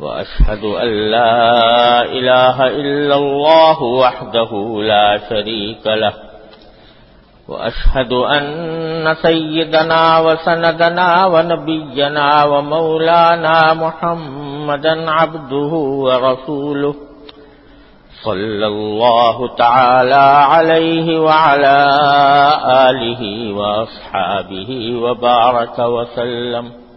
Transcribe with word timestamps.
وأشهد 0.00 0.64
أن 0.64 1.10
لا 1.10 2.02
إله 2.02 2.66
إلا 2.66 3.14
الله 3.14 3.82
وحده 3.82 4.50
لا 4.82 5.18
شريك 5.28 5.86
له. 5.86 6.12
وأشهد 7.48 8.12
أن 8.12 9.14
سيدنا 9.22 10.18
وسندنا 10.18 11.26
ونبينا 11.26 12.44
ومولانا 12.44 13.74
محمدا 13.74 15.10
عبده 15.10 15.72
ورسوله. 16.06 16.94
صلى 18.24 18.66
الله 18.66 19.54
تعالى 19.56 20.26
عليه 20.52 21.18
وعلى 21.18 21.78
آله 22.90 23.52
وأصحابه 23.54 24.70
وبارك 25.02 25.78
وسلم. 25.78 26.87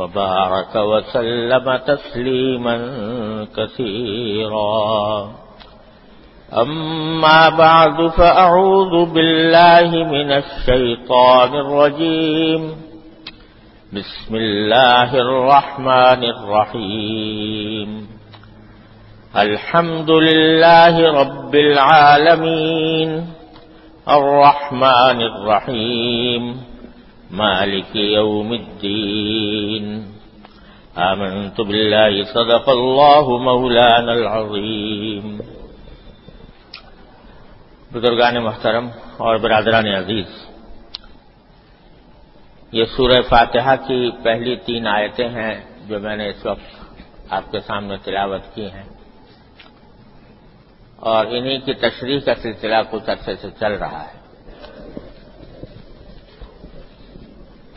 وبارك 0.00 0.76
وسلم 0.76 1.76
تسليما 1.76 2.76
كثيرا. 3.56 5.30
أما 6.52 7.48
بعد 7.48 8.06
فأعوذ 8.06 9.12
بالله 9.12 10.04
من 10.04 10.32
الشيطان 10.32 11.54
الرجيم. 11.54 12.76
بسم 13.92 14.36
الله 14.36 15.14
الرحمن 15.14 16.24
الرحيم. 16.24 18.08
الحمد 19.36 20.10
لله 20.10 21.20
رب 21.20 21.54
العالمين. 21.54 23.26
الرحمن 24.08 25.20
الرحيم. 25.20 26.69
مالك 27.32 27.96
يوم 27.96 28.52
الدين 28.52 30.12
آمنت 30.96 31.60
بالله 31.60 32.22
صدق 32.22 32.68
الله 32.68 33.38
مولانا 33.38 34.12
العظيم 34.12 35.40
بزرگان 37.92 38.34
محترم 38.34 38.88
اور 39.16 39.36
برادران 39.36 39.86
عزیز، 39.86 40.46
یہ 42.72 42.84
سورہ 42.84 43.20
فاتحہ 43.20 43.76
کی 43.86 44.10
پہلی 44.22 44.56
تین 44.56 44.86
آیتیں 44.86 45.28
ہیں 45.28 45.60
جو 45.88 46.00
میں 46.00 46.16
نے 46.16 46.28
اس 46.28 46.46
وقت 46.46 46.84
آپ 47.30 47.52
کے 47.52 47.60
سامنے 47.60 47.96
تلاوت 47.96 48.54
کی 48.54 48.70
ہیں۔ 48.70 48.88
اور 50.96 51.26
انہی 51.26 51.58
کی 51.58 51.74
تشریح 51.74 52.20
کا 52.20 52.34
سلسلہ 52.34 52.76
کچھ 52.90 53.10
عرصے 53.10 53.36
سے 53.36 53.48
چل 53.60 53.72
رہا 53.72 54.04
ہے۔ 54.04 54.19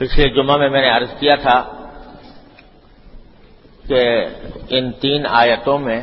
پچھلے 0.03 0.29
جمعہ 0.29 0.57
میں 0.57 0.69
میں 0.69 0.81
نے 0.81 0.89
عرض 0.89 1.19
کیا 1.19 1.35
تھا 1.41 1.89
کہ 3.87 4.25
ان 4.69 4.91
تین 4.91 5.25
آیتوں 5.29 5.79
میں 5.79 6.01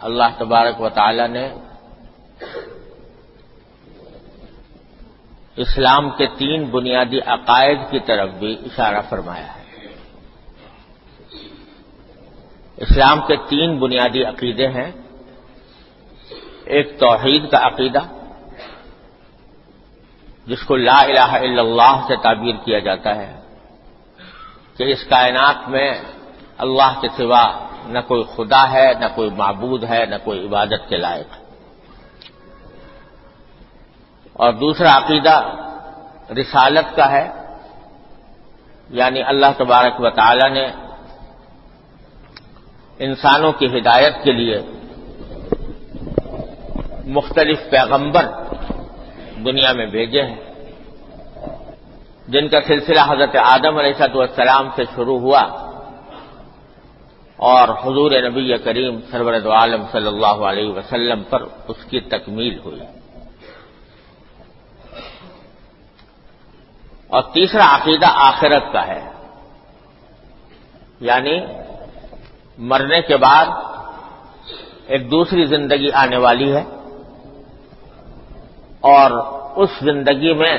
اللہ 0.00 0.24
تبارک 0.38 0.80
و 0.80 0.88
تعالی 0.88 1.26
نے 1.26 1.48
اسلام 5.56 6.10
کے 6.10 6.26
تین 6.26 6.64
بنیادی 6.64 7.20
عقائد 7.20 7.78
کی 7.90 7.98
طرف 8.00 8.30
بھی 8.30 8.56
اشارہ 8.64 9.00
فرمایا 9.08 9.54
ہے۔ 9.54 9.62
اسلام 12.76 13.20
کے 13.26 13.36
تین 13.48 13.78
بنیادی 13.78 14.24
عقیدے 14.24 14.68
ہیں۔ 14.68 14.92
ایک 16.64 16.98
توحید 16.98 17.50
کا 17.50 17.58
عقیدہ 17.58 18.13
جس 20.46 20.62
کو 20.62 20.76
لا 20.76 21.00
الہ 21.00 21.32
الا 21.40 21.62
اللہ 21.62 21.94
سے 22.08 22.16
تعبیر 22.16 22.54
کیا 22.64 22.78
جاتا 22.78 23.16
ہے، 23.16 23.32
کہ 24.76 24.84
اس 24.92 25.04
کائنات 25.04 25.68
میں 25.68 25.88
اللہ 26.58 27.00
کے 27.00 27.08
سوا 27.16 27.44
نہ 27.86 27.98
کوئی 28.06 28.22
خدا 28.36 28.72
ہے، 28.72 28.94
نہ 28.94 29.04
کوئی 29.14 29.30
معبود 29.30 29.84
ہے، 29.84 30.06
نہ 30.06 30.14
کوئی 30.24 30.46
عبادت 30.46 30.88
کے 30.88 30.96
لائق۔ 30.96 31.32
ہے 31.32 31.42
اور 34.32 34.52
دوسرا 34.52 34.96
عقیدہ 34.96 35.36
رسالت 36.40 36.96
کا 36.96 37.10
ہے 37.10 37.26
یعنی 38.90 39.22
اللہ 39.22 39.52
تبارک 39.56 40.00
و 40.00 40.10
تعالی 40.10 40.48
نے 40.48 40.66
انسانوں 42.98 43.52
کی 43.52 43.66
ہدایت 43.66 44.14
کے 44.24 44.32
لیے 44.32 44.58
مختلف 47.04 47.58
پیغمبر 47.70 48.43
دنیا 49.44 49.72
میں 49.72 49.86
بھیجے 49.86 50.22
ہیں۔ 50.22 50.54
جن 52.28 52.48
کا 52.48 52.58
سلسلہ 52.66 53.00
حضرت 53.08 53.36
آدم 53.36 53.76
علیہ 53.78 54.16
والسلام 54.16 54.68
سے 54.76 54.84
شروع 54.84 55.18
ہوا 55.18 55.40
اور 57.36 57.68
حضور 57.68 58.10
نبی 58.10 58.56
کریم 58.56 59.00
سرورد 59.10 59.46
عالم 59.46 59.82
صلی 59.92 60.06
اللہ 60.06 60.26
علیہ 60.26 60.72
وسلم 60.72 61.22
پر 61.22 61.42
اس 61.68 61.84
کی 61.90 62.00
تکمیل 62.00 62.58
ہوئی۔ 62.58 62.80
اور 67.08 67.22
تیسرا 67.22 67.76
عقیدہ 67.76 68.06
آخرت 68.10 68.62
کا 68.72 68.86
ہے۔ 68.86 69.10
یعنی 71.00 71.40
مرنے 72.58 73.02
کے 73.02 73.16
بعد 73.16 73.46
ایک 74.86 75.10
دوسری 75.10 75.44
زندگی 75.44 75.92
آنے 75.92 76.16
والی 76.16 76.56
ہے۔ 76.56 76.64
اور 78.84 79.10
اس 79.56 79.70
زندگی 79.80 80.32
میں 80.32 80.58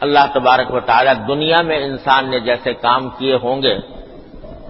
اللہ 0.00 0.18
تبارک 0.34 0.74
و 0.74 0.80
تعالی 0.80 1.10
دنیا 1.28 1.62
میں 1.62 1.76
انسان 1.76 2.30
نے 2.30 2.40
جیسے 2.40 2.74
کام 2.74 3.10
کیے 3.10 3.34
ہوں 3.34 3.62
گے، 3.62 3.78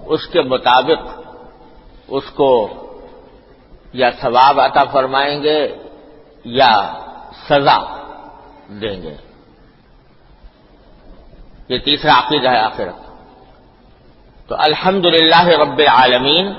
اس 0.06 0.26
کے 0.26 0.42
مطابق 0.42 1.20
اس 2.08 2.24
کو 2.30 2.68
یا 3.92 4.10
ثواب 4.20 4.60
عطا 4.60 4.84
فرمائیں 4.84 5.42
گے 5.42 5.76
یا 6.44 6.94
سزا 7.48 7.78
دیں 8.68 9.02
گے۔ 9.02 9.16
یہ 11.68 11.78
تیسرا 11.78 12.18
عقیدہ 12.18 12.48
ہے 12.48 12.58
آخرت۔ 12.58 13.10
تو 14.48 14.54
الحمد 14.58 15.04
رب 15.60 15.78
العالمین، 15.78 16.52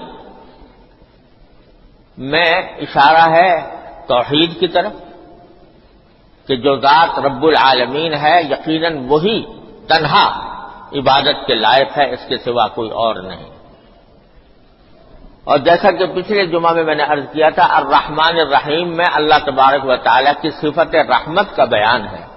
میں 2.17 2.61
اشارہ 2.61 3.35
ہے 3.35 3.77
توحید 4.07 4.59
کی 4.59 4.67
طرف۔ 4.67 4.91
کہ 6.47 6.55
جو 6.55 6.75
ذات 6.75 7.19
رب 7.19 7.43
العالمین 7.43 8.13
ہے، 8.13 8.41
یقیناً 8.43 9.07
وہی 9.07 9.45
تنہا 9.87 10.53
عبادت 10.93 11.47
کے 11.47 11.55
لائق 11.55 11.97
ہے، 11.97 12.13
اس 12.13 12.19
کے 12.29 12.37
سوا 12.37 12.67
کوئی 12.67 12.89
اور 12.89 13.15
نہیں۔ 13.15 13.53
اور 15.43 15.57
جیسا 15.57 15.91
کہ 15.91 16.05
پچھلے 16.05 16.45
جمعہ 16.45 16.73
میں 16.73 16.83
میں 16.83 16.95
نے 16.95 17.03
عرض 17.03 17.23
کیا 17.33 17.49
تھا، 17.49 17.67
الرحمن 17.69 18.39
الرحیم 18.39 18.95
میں 18.95 19.05
اللہ 19.13 19.45
تبارک 19.45 19.85
و 19.85 19.95
تعالیٰ 19.95 20.33
کی 20.41 20.49
صفت 20.49 20.95
رحمت 20.95 21.55
کا 21.55 21.65
بیان 21.65 22.07
ہے۔ 22.07 22.33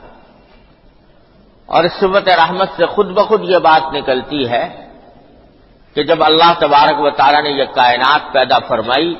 اور 1.66 1.84
اس 1.84 1.92
صفت 1.92 2.28
رحمت 2.28 2.68
سے 2.76 2.86
خود 2.86 3.06
بخود 3.06 3.40
یہ 3.44 3.58
بات 3.58 3.92
نکلتی 3.92 4.48
ہے 4.48 4.88
کہ 5.94 6.02
جب 6.02 6.24
اللہ 6.24 6.52
تبارک 6.58 7.00
و 7.00 7.10
تعالیٰ 7.10 7.42
نے 7.42 7.50
یہ 7.50 7.64
کائنات 7.64 8.32
پیدا 8.32 8.58
فرمائی 8.58 9.14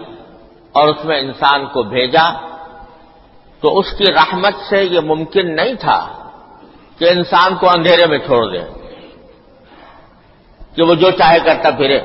اور 0.72 0.88
اس 0.88 1.04
میں 1.04 1.18
انسان 1.18 1.66
کو 1.66 1.82
بھیجا 1.82 2.30
تو 3.62 3.78
اس 3.78 3.88
کی 3.98 4.12
رحمت 4.12 4.54
سے 4.68 4.82
یہ 4.84 5.00
ممکن 5.04 5.54
نہیں 5.56 5.74
تھا 5.80 6.00
کہ 6.98 7.04
انسان 7.10 7.54
کو 7.60 7.68
اندھیرے 7.68 8.06
میں 8.06 8.18
چھوڑ 8.18 8.42
دے، 8.52 8.62
کہ 10.76 10.82
وہ 10.82 10.94
جو 10.94 11.10
چاہے 11.10 11.38
کرتا 11.40 11.70
پھرے 11.70 11.98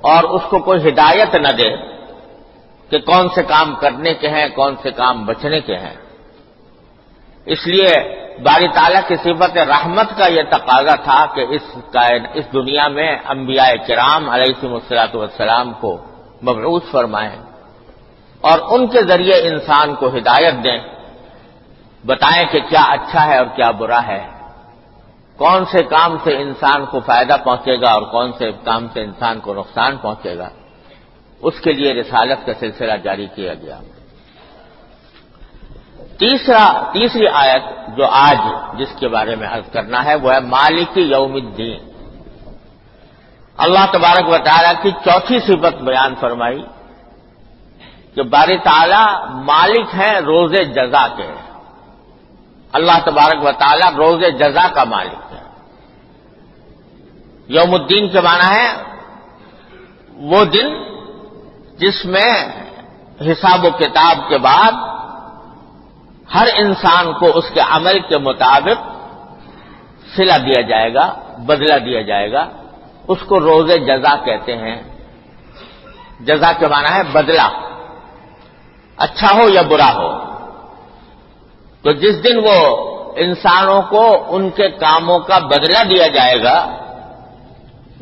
اور 0.00 0.24
اس 0.24 0.42
کو 0.50 0.58
کوئی 0.58 0.88
ہدایت 0.88 1.34
نہ 1.36 1.52
دے 1.58 1.70
کہ 2.90 2.98
کون 3.00 3.28
سے 3.34 3.42
کام 3.48 3.74
کرنے 3.74 4.12
کے 4.14 4.28
ہیں، 4.28 4.48
کون 4.54 4.74
سے 4.82 4.90
کام 4.90 5.24
بچنے 5.26 5.60
کے 5.60 5.76
ہیں۔ 5.76 5.96
اس 7.46 7.66
لیے 7.66 7.92
باری 8.44 8.68
تعالیٰ 8.68 9.00
کی 9.08 9.16
صفت 9.16 9.56
رحمت 9.68 10.08
کا 10.18 10.26
یہ 10.26 10.42
تقاضا 10.50 10.94
تھا 11.04 11.20
کہ 11.34 11.42
اس 11.50 11.64
اس 12.34 12.52
دنیا 12.52 12.86
میں 12.88 13.10
انبیاء 13.28 13.70
کرام 13.86 14.28
علیہ 14.30 14.54
السلاط 14.62 15.14
والسلام 15.16 15.72
کو 15.80 15.96
مبعوث 16.42 16.90
فرمائیں۔ 16.92 17.36
اور 18.40 18.78
ان 18.78 18.86
کے 18.86 19.02
ذریعے 19.02 19.48
انسان 19.48 19.94
کو 19.94 20.06
ہدایت 20.06 20.54
دیں۔ 20.64 20.78
بتائیں 22.06 22.46
کہ 22.52 22.60
کیا 22.60 22.82
اچھا 22.88 23.26
ہے 23.26 23.38
اور 23.38 23.46
کیا 23.46 23.70
برا 23.70 24.06
ہے۔ 24.06 24.26
کون 25.36 25.64
سے 25.64 25.84
کام 25.84 26.16
سے 26.24 26.36
انسان 26.42 26.86
کو 26.86 27.00
فائدہ 27.00 27.36
پہنچے 27.44 27.80
گا 27.80 27.90
اور 27.90 28.02
کون 28.02 28.32
سے 28.38 28.50
کام 28.64 28.86
سے 28.92 29.02
انسان 29.02 29.40
کو 29.40 29.54
نقصان 29.54 29.96
پہنچے 29.96 30.38
گا۔ 30.38 30.48
اس 31.42 31.60
کے 31.60 31.72
لیے 31.72 31.94
رسالت 31.94 32.46
کا 32.46 32.52
سلسلہ 32.60 32.92
جاری 32.92 33.26
کیا 33.34 33.54
گیا۔ 33.54 33.78
تیسرا، 36.18 36.90
تیسری 36.92 37.26
آیت 37.32 37.96
جو 37.96 38.06
آج 38.06 38.38
جس 38.78 38.88
کے 39.00 39.08
بارے 39.08 39.36
میں 39.36 39.48
عرض 39.48 39.72
کرنا 39.72 40.04
ہے، 40.04 40.14
وہ 40.14 40.34
ہے 40.34 40.40
مالک 40.40 40.98
یوم 40.98 41.34
الدین۔ 41.34 41.90
اللہ 43.56 43.86
تبارک 43.92 44.28
و 44.28 44.36
تعالیٰ 44.38 44.82
کی 44.82 44.90
چوتھی 44.90 45.40
صفت 45.40 45.82
بیان 45.82 46.14
فرمائی۔ 46.20 46.62
کہ 48.14 48.22
بار 48.22 48.48
تعالیٰ 48.64 49.30
مالک 49.30 49.94
ہیں 49.94 50.20
روز 50.20 50.52
جزا 50.52 51.08
کے۔ 51.08 51.34
اللہ 52.72 52.98
تبارک 53.04 53.44
و 53.44 53.52
تعالیٰ 53.52 53.92
روز 53.94 54.20
جزا 54.38 54.68
کا 54.74 54.84
مالک 54.84 55.32
ہے 55.32 55.40
یوم 57.48 57.74
الدین 57.74 58.08
کے 58.08 58.20
معنی 58.20 58.54
ہے 58.54 58.76
وہ 60.16 60.44
دن 60.44 60.66
جس 61.78 62.04
میں 62.04 62.48
حساب 63.20 63.64
و 63.64 63.70
کتاب 63.70 64.28
کے 64.28 64.38
بعد 64.38 64.72
ہر 66.34 66.48
انسان 66.54 67.12
کو 67.12 67.26
اس 67.34 67.44
کے 67.54 67.60
عمل 67.60 68.00
کے 68.00 68.18
مطابق 68.18 68.88
سلا 70.16 70.36
دیا 70.36 70.60
جائے 70.60 70.94
گا، 70.94 71.14
بدلہ 71.38 71.78
دیا 71.78 72.02
جائے 72.02 72.32
گا۔ 72.32 72.46
اس 73.08 73.18
کو 73.26 73.40
روز 73.40 73.70
جزا 73.70 74.16
کہتے 74.16 74.56
ہیں۔ 74.56 74.82
جزا 76.20 76.52
کے 76.52 76.66
معنی 76.66 76.92
ہے 76.92 77.02
بدلہ۔ 77.12 77.69
اچھا 79.00 79.36
ہو 79.36 79.48
یا 79.48 79.62
برا 79.62 79.92
ہو؟ 79.94 80.08
تو 81.82 81.92
جس 81.92 82.24
دن 82.24 82.38
وہ 82.44 82.56
انسانوں 83.16 83.82
کو 83.82 84.24
ان 84.28 84.50
کے 84.50 84.68
کاموں 84.68 85.18
کا 85.18 85.38
بدلہ 85.38 85.84
دیا 85.90 86.06
جائے 86.06 86.42
گا، 86.42 86.76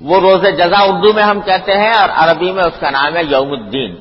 وہ 0.02 0.20
روز 0.20 0.42
جزا 0.42 0.80
اردو 0.80 1.12
میں 1.12 1.22
ہم 1.22 1.40
کہتے 1.40 1.72
ہیں 1.72 1.92
اور 1.92 2.08
عربی 2.14 2.52
میں 2.52 2.64
اس 2.64 2.80
کا 2.80 2.90
نام 2.90 3.16
ہے 3.16 3.24
یوم 3.24 3.52
الدین۔ 3.52 3.96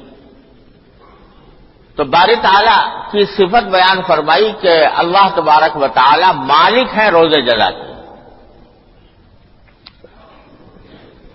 تو 1.96 2.04
بار 2.04 2.30
تعالیٰ 2.42 3.12
کی 3.12 3.26
صفت 3.26 3.64
بیان 3.64 4.02
فرمائی 4.08 4.52
کہ 4.62 4.86
اللہ 4.96 5.30
تبارک 5.36 5.78
و 5.78 5.88
تعالی 5.94 6.32
مالک 6.36 6.98
ہیں 6.98 7.10
روز 7.10 7.32
جزا 7.32 7.72
کے۔ 7.72 7.88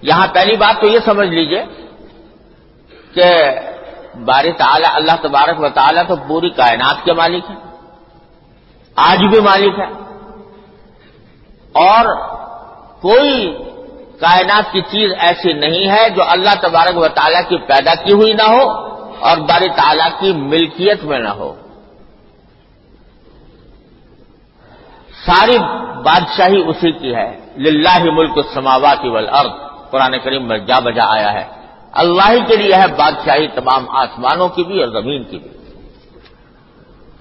یہاں 0.03 0.26
پہلی 0.32 0.56
بات 0.56 0.81
تو 0.81 0.87
یہ 0.87 0.99
سمجھ 1.05 1.29
لیجیے 1.29 1.64
کہ 3.14 3.35
بار 4.14 4.44
تعالی 4.59 4.87
اللہ 4.94 5.17
تبارک 5.23 5.61
و 5.61 5.69
تعالیٰ 5.69 6.03
تو 6.09 6.17
پوری 6.17 6.50
کائنات 6.50 7.05
کے 7.05 7.12
مالک 7.12 7.50
ہیں، 7.50 7.56
آج 8.97 9.19
بھی 9.19 9.41
مالک 9.41 9.79
ہے 9.79 9.87
اور 11.75 12.05
کوئی 13.00 13.55
کائنات 14.20 14.73
کی 14.73 14.81
چیز 14.81 15.12
ایسی 15.19 15.53
نہیں 15.53 15.88
ہے 15.88 16.11
جو 16.11 16.23
اللہ 16.29 16.55
تبارک 16.61 16.97
و 16.97 17.09
تعالیٰ 17.09 17.41
کی 17.49 17.56
پیدا 17.56 17.94
کی 17.94 18.12
ہوئی 18.12 18.32
نہ 18.32 18.43
ہو 18.43 18.64
اور 19.20 19.37
بار 19.37 19.61
تعالیٰ 19.76 20.20
کی 20.20 20.32
ملکیت 20.32 21.05
میں 21.05 21.19
نہ 21.19 21.29
ہو۔ 21.29 21.55
ساری 25.26 25.59
بادشاہی 26.05 26.62
اسی 26.69 26.93
کی 26.93 27.14
ہے، 27.14 27.41
للہ 27.56 27.99
ملک 28.03 28.37
السماوات 28.37 29.05
والارض۔ 29.05 29.53
قرآن 29.91 30.19
کریم 30.19 30.49
میں 30.49 30.59
جا 30.59 30.79
بجا 30.79 31.05
آیا 31.12 31.32
ہے۔ 31.32 31.62
اللہ 31.93 32.31
ہی 32.31 32.41
کے 32.49 32.56
لیے 32.56 32.75
ہے، 32.75 32.87
بادشاہی 32.97 33.49
تمام 33.49 33.91
آسمانوں 33.91 34.49
کی 34.49 34.65
بھی 34.65 34.83
اور 34.83 35.03
زمین 35.03 35.25
کی 35.25 35.39
بھی۔ 35.39 35.50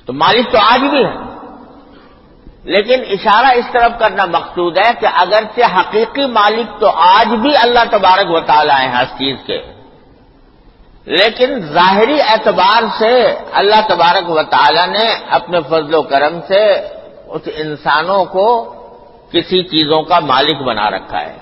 تو 0.06 0.14
مالک 0.14 0.52
تو 0.52 0.58
آج 0.58 0.80
بھی 0.80 1.06
ہے۔ 1.06 1.32
لیکن 2.64 3.02
اشارہ 3.12 3.58
اس 3.58 3.66
طرف 3.72 3.92
کرنا 4.00 4.26
مقصود 4.26 4.78
ہے 4.78 4.92
کہ 5.00 5.08
اگرچہ 5.16 5.80
حقیقی 5.80 6.26
مالک 6.26 6.80
تو 6.80 6.90
آج 6.90 7.28
بھی 7.28 7.58
اللہ 7.58 7.80
تبارک 7.92 8.32
و 8.32 8.40
تعالیٰ 8.40 8.80
ہیں 8.80 8.88
ہر 8.88 9.04
چیز 9.04 9.38
کے، 9.46 9.62
لیکن 11.06 11.60
ظاہری 11.60 12.22
اعتبار 12.22 12.84
سے 12.98 13.36
اللہ 13.52 13.88
تبارک 13.90 14.30
و 14.30 14.44
تعالی 14.44 14.86
نے 14.86 15.16
اپنے 15.30 15.60
فضل 15.62 15.94
و 15.94 16.02
کرم 16.02 16.40
سے 16.48 16.74
اس 17.28 17.42
انسانوں 17.56 18.26
کو 18.26 18.76
کسی 19.32 19.64
چیزوں 19.64 20.04
کا 20.04 20.20
مالک 20.20 20.58
بنا 20.62 20.90
رکھا 20.90 21.22
ہے۔ 21.22 21.38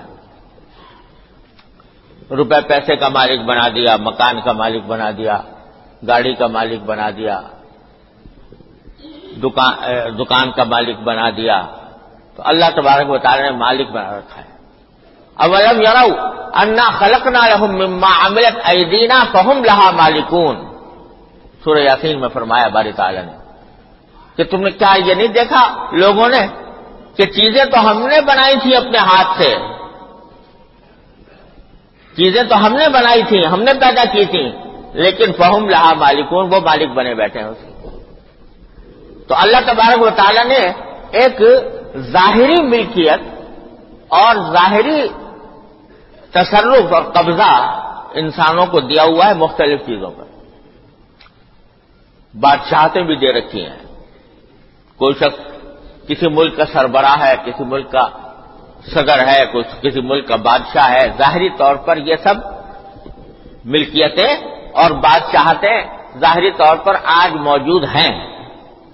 روپے 2.30 2.60
پیسے 2.68 2.96
کا 2.96 3.08
مالک 3.08 3.40
بنا 3.40 3.68
دیا، 3.68 3.96
مکان 4.00 4.40
کا 4.40 4.52
مالک 4.52 4.82
بنا 4.86 5.10
دیا، 5.10 5.36
گاڑی 6.08 6.34
کا 6.34 6.46
مالک 6.46 6.80
بنا 6.80 7.10
دیا، 7.10 7.40
دکان 10.18 10.50
کا 10.50 10.64
مالک 10.64 10.98
بنا 10.98 11.30
دیا۔ 11.30 11.58
تو 12.36 12.42
اللہ 12.46 12.64
تبارک 12.74 13.10
و 13.10 13.18
تعالی 13.18 13.42
نے 13.42 13.50
مالک 13.50 13.88
بنا 13.90 14.10
رکھا 14.18 14.40
ہے۔ 14.40 14.48
اولم 15.34 15.80
یرو 15.80 16.08
انا 16.54 16.86
خلق 16.90 17.26
نہ 17.26 17.64
مما 17.64 18.12
عملت 18.26 18.56
ایدینا 18.64 19.24
فہم 19.32 19.64
لہا 19.64 19.90
مالکون۔ 19.90 20.56
سورہ 21.64 21.78
یاسین 21.78 22.20
میں 22.20 22.28
فرمایا 22.28 22.68
باری 22.68 22.92
تعالیٰ 22.92 23.24
نے 23.24 23.36
کہ 24.36 24.44
تم 24.44 24.60
نے 24.60 24.70
کیا 24.70 24.94
یہ 25.06 25.14
نہیں 25.14 25.28
دیکھا 25.28 25.62
لوگوں 25.92 26.28
نے 26.28 26.46
کہ 27.16 27.24
چیزیں 27.24 27.64
تو 27.64 27.90
ہم 27.90 28.06
نے 28.06 28.20
بنائی 28.20 28.56
تھی 28.62 28.76
اپنے 28.76 28.98
ہاتھ 28.98 29.32
سے۔ 29.38 29.79
چیزیں 32.20 32.42
تو 32.42 32.66
ہم 32.66 32.72
نے 32.72 32.88
بنائی 32.88 33.22
تھیں، 33.22 33.46
ہم 33.46 33.62
نے 33.62 33.72
پیدا 33.72 34.04
کی 34.04 34.24
تھیں۔ 34.24 34.52
لیکن 34.92 35.32
فہم 35.32 35.68
لہا 35.68 35.94
مالکون، 35.94 36.54
وہ 36.54 36.60
مالک 36.60 36.90
بنے 36.90 37.14
بیٹھے 37.14 37.40
ہیں 37.40 37.46
اس 37.46 37.58
تو 39.28 39.34
اللہ 39.36 39.56
تبارک 39.66 40.02
و 40.02 40.10
تعالیٰ 40.16 40.44
نے 40.44 40.72
ایک 41.10 41.42
ظاہری 41.96 42.62
ملکیت 42.62 43.20
اور 44.08 44.34
ظاہری 44.52 45.08
تصرف 46.30 46.92
اور 46.92 47.02
قبضہ 47.02 47.82
انسانوں 48.14 48.66
کو 48.66 48.80
دیا 48.80 49.02
ہوا 49.02 49.26
ہے 49.26 49.34
مختلف 49.34 49.80
چیزوں 49.80 50.10
پر۔ 50.10 50.24
بادشاہتیں 52.40 53.02
بھی 53.02 53.16
دے 53.16 53.32
رکھی 53.32 53.66
ہیں۔ 53.66 53.76
کوئی 54.96 55.14
شخص 55.14 55.40
کسی 56.08 56.28
ملک 56.28 56.56
کا 56.56 56.64
سربراہ 56.72 57.26
ہے، 57.26 57.34
کسی 57.46 57.64
ملک 57.64 57.92
کا 57.92 58.06
صدر 58.86 59.26
ہے 59.26 59.44
کسی 59.82 60.00
ملک 60.00 60.28
کا 60.28 60.36
بادشاہ 60.36 60.90
ہے، 60.90 61.06
ظاہری 61.18 61.50
طور 61.50 61.76
پر 61.76 61.96
یہ 61.96 62.16
سب 62.16 62.34
ملکیتیں 63.64 64.36
اور 64.72 64.90
بادشاہتیں 64.90 65.82
ظاہری 66.18 66.50
طور 66.50 66.76
پر 66.76 66.96
آج 67.04 67.34
موجود 67.34 67.84
ہیں۔ 67.84 68.30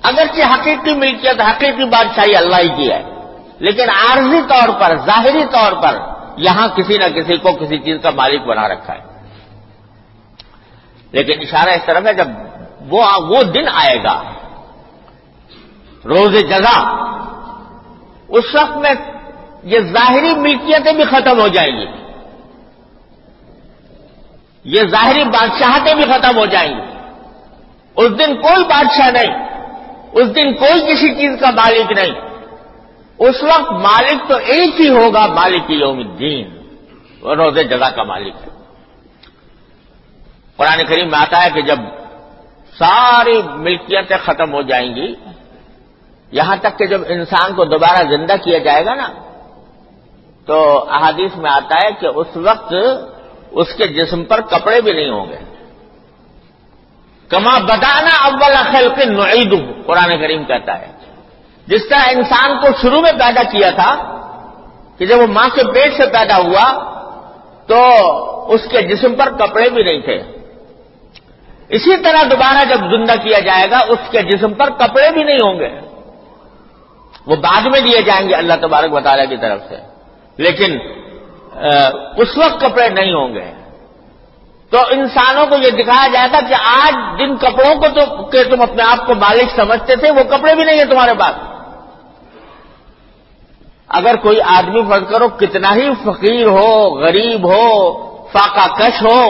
اگرچہ 0.03 0.43
حقیقی 0.55 0.94
ملکیت، 0.94 1.41
حقیقی 1.41 1.85
بادشاہی 1.85 2.37
اللہ 2.37 2.56
ہی 2.56 2.69
کی 2.69 2.91
ہے، 2.93 3.03
لیکن 3.59 3.91
عارضی 3.91 4.41
طور 4.49 4.81
پر، 4.81 4.97
ظاہری 4.97 5.44
طور 5.50 5.73
پر 5.73 5.99
یہاں 6.37 6.69
کسی 6.69 6.99
نہ 6.99 7.05
کسی 7.05 7.37
کو 7.37 7.53
کسی 7.53 7.79
چیز 7.79 7.97
کا 8.03 8.11
مالک 8.11 8.43
بنا 8.43 8.69
رکھا 8.69 8.94
ہے۔ 8.94 9.00
لیکن 11.13 11.41
اشارہ 11.41 11.70
اس 11.70 11.84
طرف 11.87 12.06
ہے، 12.06 12.15
جب 12.15 12.29
وہ 12.89 13.05
وہ 13.29 13.43
دن 13.43 13.69
آئے 13.72 14.05
گا، 14.05 14.22
روز 16.05 16.32
جزا، 16.41 16.79
اس 18.29 18.55
وقت 18.55 18.77
میں 18.77 18.94
یہ 19.67 19.81
ظاہری 19.81 20.35
ملکیتیں 20.35 20.93
بھی 20.93 21.05
ختم 21.05 21.41
ہو 21.41 21.49
جائیں 21.49 21.77
گی۔ 21.77 21.87
یہ 24.65 24.81
ظاہری 24.82 25.25
بادشاہتیں 25.25 25.94
بھی 25.94 26.03
ختم 26.03 26.37
ہو 26.37 26.46
جائیں 26.46 26.77
گی۔ 26.77 26.82
اس 27.96 28.19
دن 28.19 28.37
کوئی 28.37 28.65
بادشاہ 28.65 29.11
نہیں۔ 29.11 29.49
اس 30.13 30.37
دن 30.37 30.55
کوئی 30.55 30.81
کسی 30.81 31.15
چیز 31.15 31.41
کا 31.41 31.51
مالک 31.51 31.93
نہیں۔ 31.93 32.20
اس 33.19 33.43
وقت 33.43 33.73
مالک 33.73 34.29
تو 34.29 34.37
ایک 34.37 34.81
ہی 34.81 34.89
ہوگا، 34.89 35.27
مالک 35.27 35.70
یوم 35.70 35.99
الدین۔ 35.99 36.56
وہ 37.20 37.35
روزے 37.35 37.65
جگہ 37.65 37.91
کا 37.96 38.03
مالک 38.03 38.35
ہے۔ 38.43 38.51
قرآن 40.56 40.85
کریم 40.87 41.11
میں 41.11 41.19
آتا 41.19 41.44
ہے 41.44 41.51
کہ 41.51 41.63
جب 41.63 41.79
ساری 42.79 43.43
ملکیتیں 43.55 44.17
ختم 44.25 44.53
ہو 44.53 44.63
جائیں 44.63 44.96
گی، 44.96 45.15
یہاں 46.32 46.56
تک 46.56 46.79
کہ 46.79 46.87
جب 46.87 47.01
انسان 47.08 47.55
کو 47.55 47.65
دوبارہ 47.65 48.08
زندہ 48.08 48.35
کیا 48.44 48.58
جائے 48.58 48.85
گا 48.85 48.94
نا 48.94 49.08
تو 50.46 50.84
احادیث 50.91 51.36
میں 51.36 51.50
آتا 51.50 51.74
ہے 51.74 51.93
کہ 52.00 52.06
اس 52.06 52.26
وقت 52.36 52.74
اس 53.50 53.74
کے 53.74 53.86
جسم 53.86 54.24
پر 54.24 54.41
کپڑے 54.41 54.81
بھی 54.81 54.93
نہیں 54.93 55.10
ہوں 55.10 55.26
گے۔ 55.26 55.38
کما 57.29 57.58
بتانا 57.58 58.24
اول 58.24 58.55
خلق 58.55 58.98
نعید 58.98 59.62
قرآن 59.86 60.19
کریم 60.20 60.44
کہتا 60.44 60.79
ہے۔ 60.79 60.86
جس 61.67 61.88
طرح 61.88 62.08
انسان 62.10 62.58
کو 62.60 62.67
شروع 62.82 63.00
میں 63.00 63.12
پیدا 63.12 63.43
کیا 63.43 63.70
تھا 63.70 64.20
کہ 64.98 65.06
جب 65.06 65.20
وہ 65.20 65.26
ماں 65.26 65.48
کے 65.55 65.65
پیٹ 65.72 66.03
سے 66.03 66.08
پیدا 66.12 66.36
ہوا 66.36 66.93
تو 67.67 67.82
اس 68.53 68.60
کے 68.70 68.82
جسم 68.82 69.15
پر 69.15 69.31
کپڑے 69.31 69.70
بھی 69.70 69.82
نہیں 69.82 70.00
تھے۔ 70.00 70.22
اسی 71.69 71.96
طرح 71.96 72.22
دوبارہ 72.22 72.69
جب 72.69 72.76
زندہ 72.76 73.12
کیا 73.22 73.38
جائے 73.38 73.70
گا، 73.70 73.79
اس 73.88 73.98
کے 74.10 74.22
جسم 74.22 74.55
پر 74.55 74.70
کپڑے 74.70 75.10
بھی 75.10 75.24
نہیں 75.24 75.36
ہوں 75.36 75.60
گے۔ 75.60 75.81
وہ 77.26 77.36
بعد 77.36 77.60
میں 77.67 77.81
دیے 77.81 78.03
جائیں 78.03 78.29
گے 78.29 78.34
اللہ 78.34 78.55
تبارک 78.60 78.93
وطالعہ 78.93 79.26
کی 79.26 79.36
طرف 79.36 79.60
سے۔ 79.69 79.95
لیکن 80.38 80.78
اس 82.16 82.36
وقت 82.38 82.60
کپڑے 82.60 82.88
نہیں 82.90 83.12
ہوں 83.14 83.34
گے۔ 83.34 83.50
تو 84.72 84.78
انسانوں 84.90 85.46
کو 85.46 85.56
یہ 85.56 85.70
دکھایا 85.72 86.06
جائے 86.12 86.28
گا 86.32 86.40
کہ 86.48 86.55
آج 86.55 86.94
جن 87.19 87.36
کپڑوں 87.36 87.74
کو 87.74 87.88
تو، 87.94 88.22
کہ 88.22 88.43
تم 88.44 88.62
اپنے 88.62 88.82
آپ 88.82 89.06
کو 89.06 89.14
مالک 89.14 89.50
سمجھتے 89.56 89.96
تھے، 89.96 90.10
وہ 90.10 90.22
کپڑے 90.31 90.55
بھی 90.55 90.64
نہیں 90.64 90.78
ہیں 90.78 90.90
تمہارے 90.90 91.14
پاس۔ 91.19 91.34
اگر 93.98 94.16
کوئی 94.16 94.40
آدمی 94.50 94.82
فرض 94.88 95.08
کرو، 95.10 95.28
کتنا 95.38 95.74
ہی 95.74 95.88
فقیر 96.05 96.46
ہو، 96.48 96.72
غریب 96.98 97.46
ہو، 97.50 97.69
فاقہ 98.32 98.66
کش 98.74 99.02
ہو، 99.02 99.20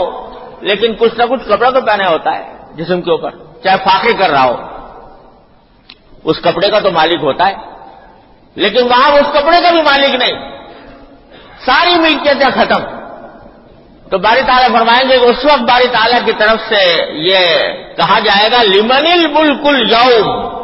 لیکن 0.60 0.94
کچھ 0.94 1.18
نہ 1.18 1.24
کچھ 1.30 1.48
کپڑا 1.48 1.70
تو 1.70 1.80
پہنے 1.80 2.06
ہوتا 2.06 2.36
ہے 2.38 2.44
جسم 2.74 3.02
کے 3.02 3.10
اوپر، 3.10 3.30
چاہے 3.64 3.76
فاقے 3.84 4.12
کر 4.12 4.30
رہا 4.30 4.44
ہو۔ 4.44 4.56
اس 6.24 6.40
کپڑے 6.40 6.70
کا 6.70 6.78
تو 6.80 6.90
مالک 6.90 7.22
ہوتا 7.22 7.48
ہے، 7.48 7.54
لیکن 8.56 8.82
وہاں 8.86 9.10
اس 9.12 9.28
کپڑے 9.32 9.60
کا 9.62 9.70
بھی 9.70 9.82
مالک 9.82 10.14
نہیں۔ 10.14 10.55
ساری 11.64 11.98
ملکیتیں 11.98 12.50
ختم۔ 12.54 12.96
تو 14.10 14.18
باری 14.18 14.42
تعالیٰ 14.42 14.78
فرمائیں 14.78 15.10
گے 15.10 15.18
کہ 15.18 15.24
اس 15.24 15.44
وقت 15.44 15.60
باری 15.60 15.88
تعالیٰ 15.88 16.24
کی 16.24 16.32
طرف 16.32 16.60
سے 16.68 17.04
یہ 17.12 17.38
کہا 17.96 18.18
جائے 18.18 18.50
گا 18.52 18.62
لمن 18.62 19.32
بالکل 19.34 19.90
یوم 19.90 20.56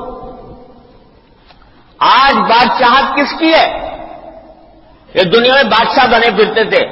آج 1.99 2.35
بادشاہت 2.35 3.17
کس 3.17 3.39
کی 3.39 3.53
ہے؟ 3.53 3.97
یہ 5.15 5.23
دنیا 5.23 5.55
میں 5.55 5.63
بادشاہ 5.63 6.07
بنے 6.07 6.31
پھرتے 6.31 6.65
تھے۔ 6.65 6.87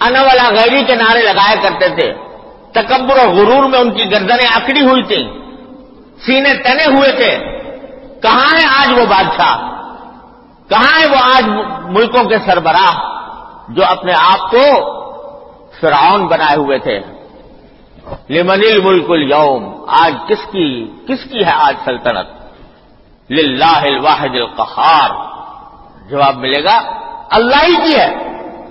والا 0.00 0.50
غیری 0.50 0.84
کے 0.84 0.94
نعرے 0.94 1.22
لگایا 1.22 1.54
کرتے 1.62 1.88
تھے۔ 1.88 2.14
تکبر 2.72 3.18
اور 3.18 3.28
غرور 3.28 3.64
میں 3.64 3.78
ان 3.78 3.90
کی 3.90 4.10
گردنیں 4.10 4.48
اکڑی 4.54 4.80
ہوئی 4.80 5.02
تھیں۔ 5.02 5.28
سینے 6.26 6.54
تنے 6.54 6.84
ہوئے 6.84 7.12
تھے۔ 7.12 7.38
کہاں 8.22 8.58
ہے 8.60 8.66
آج 8.66 9.00
وہ 9.00 9.06
بادشاہ؟ 9.06 9.71
کہاں 10.72 11.00
ہے 11.00 11.06
وہ 11.06 11.16
آج 11.36 11.44
ملکوں 11.84 12.24
کے 12.24 12.38
سربراہ 12.38 13.22
جو 13.68 13.82
اپنے 13.84 14.12
آپ 14.12 14.50
کو 14.50 14.92
فرعون 15.80 16.26
بنائے 16.26 16.56
ہوئے 16.56 16.78
تھے؟ 16.78 17.00
لمن 18.30 18.60
الملک 18.72 19.10
اليوم، 19.10 19.84
آج 19.88 20.14
کس 20.28 20.52
کی 20.52 20.90
کس 21.08 21.24
کی 21.24 21.44
ہے 21.44 21.50
آج 21.50 21.76
سلطنت؟ 21.84 22.26
للہ 23.32 23.80
الواحد 23.82 24.34
القہار۔ 24.34 25.10
جواب 26.08 26.36
ملے 26.36 26.64
گا، 26.64 26.76
اللہ 27.30 27.64
ہی 27.66 27.76
کی 27.76 27.98
ہے، 28.00 28.14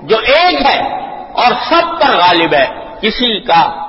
جو 0.01 0.17
ایک 0.17 0.61
ہے 0.65 1.09
اور 1.31 1.51
سب 1.69 1.99
پر 2.01 2.17
غالب 2.17 2.53
ہے۔ 2.53 2.67
کسی 3.01 3.39
کا 3.39 3.85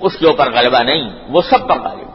اس 0.00 0.16
کے 0.16 0.26
اوپر 0.26 0.52
غلبہ 0.52 0.78
نہیں، 0.78 1.10
وہ 1.28 1.40
سب 1.42 1.68
پر 1.68 1.78
غالب۔ 1.80 2.00
ہے 2.00 2.10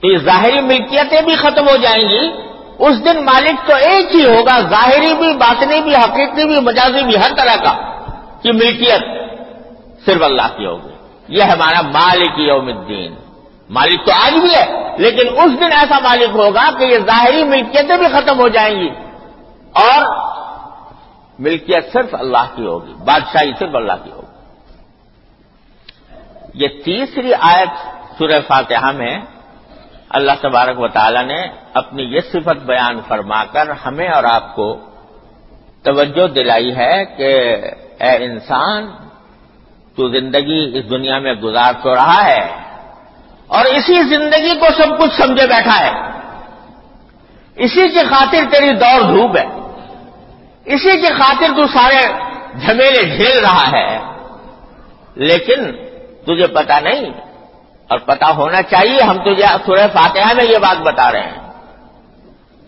تو 0.00 0.06
یہ 0.06 0.18
ظاہری 0.18 0.60
ملکیتیں 0.60 1.22
بھی 1.22 1.36
ختم 1.36 1.68
ہو 1.68 1.76
جائیں 1.76 2.10
گی 2.10 2.49
اس 2.80 3.04
دن 3.04 3.24
مالک 3.24 3.70
تو 3.70 3.76
ایک 3.76 4.14
ہی 4.14 4.24
ہوگا، 4.24 4.60
ظاہری 4.60 5.14
بھی، 5.14 5.36
باطنی 5.36 5.80
بھی 5.80 5.94
حقیقی 5.94 6.44
بھی، 6.44 6.60
مجازی 6.60 7.02
بھی، 7.02 7.16
ہر 7.16 7.34
طرح 7.36 7.56
کا 7.56 8.00
کہ 8.42 8.52
ملکیت 8.52 9.02
صرف 10.04 10.22
اللہ 10.22 10.56
کی 10.56 10.66
ہوگی۔ 10.66 10.90
یہ 11.28 11.42
ہمارا 11.42 11.80
مالک 11.82 12.38
یوم 12.38 12.66
الدین۔ 12.66 13.14
مالک 13.70 14.06
تو 14.06 14.12
آج 14.24 14.32
بھی 14.32 14.54
ہے، 14.54 14.96
لیکن 14.98 15.28
اس 15.28 15.60
دن 15.60 15.72
ایسا 15.72 15.98
مالک 15.98 16.30
ہوگا 16.34 16.70
کہ 16.78 16.84
یہ 16.84 16.98
ظاہری 16.98 17.44
ملکیتیں 17.44 17.96
بھی 17.96 18.08
ختم 18.08 18.40
ہو 18.40 18.48
جائیں 18.48 18.80
گی۔ 18.80 18.88
اور 19.72 20.30
ملکیت 21.38 21.92
صرف 21.92 22.08
اللہ 22.12 22.56
کی 22.56 22.66
ہوگی، 22.66 22.92
بادشاہی 22.92 23.52
صرف 23.58 23.74
اللہ 23.74 23.92
کی 24.04 24.10
ہوگی۔ 24.10 24.30
یہ 26.54 26.68
تیسری 26.68 27.32
آیت 27.40 27.68
سورہ 28.18 28.40
فاتحہ 28.48 28.90
میں 28.92 29.18
اللہ 30.10 30.32
تبارک 30.40 30.80
و 30.80 30.88
تعالی 30.88 31.22
نے 31.22 31.46
اپنی 31.74 32.02
یہ 32.02 32.20
صفت 32.20 32.62
بیان 32.66 33.00
فرما 33.08 33.44
کر 33.44 33.70
ہمیں 33.70 34.08
اور 34.08 34.24
آپ 34.24 34.54
کو 34.54 34.78
توجہ 35.82 36.26
دلائی 36.26 36.76
ہے 36.76 37.04
کہ 37.04 37.56
اے 38.00 38.24
انسان، 38.24 38.86
تو 39.96 40.08
زندگی 40.08 40.70
اس 40.74 40.90
دنیا 40.90 41.18
میں 41.18 41.34
گزار 41.34 41.72
تو 41.82 41.94
رہا 41.94 42.24
ہے 42.24 42.48
اور 43.46 43.64
اسی 43.64 44.02
زندگی 44.02 44.54
کو 44.60 44.66
سب 44.78 44.98
کچھ 44.98 45.22
سمجھے 45.22 45.46
بیٹھا 45.46 45.80
ہے۔ 45.80 46.20
اسی 47.56 47.88
کی 47.88 48.02
خاطر 48.10 48.38
تیری 48.50 48.76
دور 48.76 49.00
دھوپ 49.00 49.36
ہے۔ 49.36 49.46
اسی 50.64 51.00
کی 51.00 51.08
خاطر 51.08 51.46
تو 51.56 51.66
سارے 51.66 52.06
جھمیلے 52.60 53.16
جھیل 53.16 53.38
رہا 53.38 53.70
ہے۔ 53.70 53.98
لیکن 55.14 55.72
تجھے 56.22 56.46
پتا 56.46 56.80
نہیں 56.80 57.29
اور 57.90 57.98
پتا 57.98 58.30
ہونا 58.30 58.62
چاہیے، 58.62 59.02
ہم 59.02 59.16
تجھے 59.16 59.44
سورہ 59.66 59.86
فاتحہ 59.92 60.34
میں 60.34 60.44
یہ 60.44 60.58
بات 60.58 60.76
بتا 60.76 61.12
رہے 61.12 61.22
ہیں 61.22 61.52